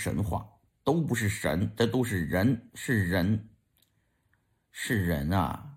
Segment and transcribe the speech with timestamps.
[0.00, 0.48] 神话，
[0.82, 3.50] 都不是神，这都是人，是人，
[4.72, 5.76] 是人啊，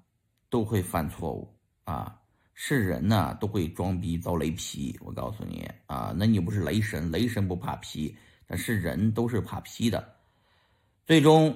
[0.49, 1.53] 都会犯错误
[1.83, 2.17] 啊，
[2.53, 4.97] 是人呐，都会装逼遭雷劈。
[5.01, 8.15] 我告诉你啊，那你不是雷神，雷神不怕劈，
[8.47, 10.15] 但是人都是怕劈的。
[11.05, 11.53] 最终，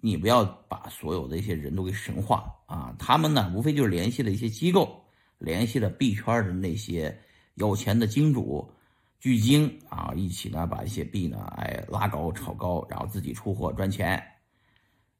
[0.00, 5.04] 你不要把所有的一些人都给神化啊，他们呢，无非就是联系了一些机构，
[5.36, 7.14] 联系了币圈的那些
[7.56, 8.72] 有钱的金主。
[9.18, 14.22] 巨鲸啊，一起呢把一些币呢，哎拉高炒高，然后自己出货赚钱。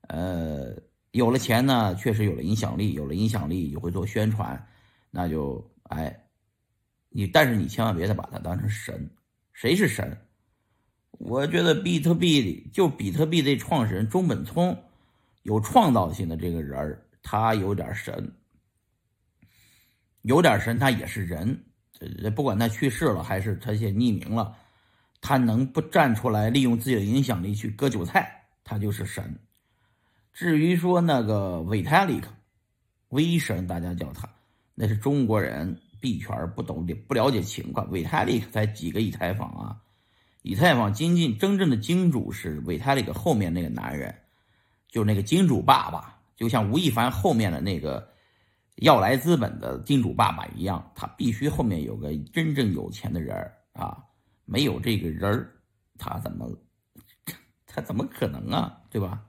[0.08, 0.76] 呃，
[1.10, 4.66] 有了钱呢，确实有了影响力，有了影响力就会做宣传，
[5.10, 6.24] 那就哎，
[7.08, 9.10] 你但是你千万别再把它当成神。
[9.52, 10.16] 谁是神？
[11.12, 14.76] 我觉得比特币就比特币的创始人中本聪，
[15.42, 18.30] 有创造性的这个人他有点神，
[20.22, 21.64] 有点神，他也是人。
[21.98, 24.54] 呃，不管他去世了还是他现匿名了，
[25.20, 29.34] 他能不站出来利用自己的影响力去割韭菜，他就是神。
[30.32, 32.24] 至于说那个 Vitalik，
[33.08, 34.28] 威神大家叫他，
[34.74, 37.90] 那是中国人币圈不懂不了解情况。
[37.90, 39.76] Vitalik 才几个以太坊啊，
[40.42, 44.14] 以太坊金进真正的金主是 Vitalik 后面那个男人，
[44.90, 48.14] 就是那个金主爸爸，就像吴亦凡后面的那个。
[48.76, 53.36] 要来资本的金主爸爸一样，他必须后面有个真正有钱的人
[53.72, 54.02] 啊，
[54.44, 55.46] 没有这个人
[55.98, 56.48] 他怎么，
[57.66, 59.25] 他怎么可能啊，对吧？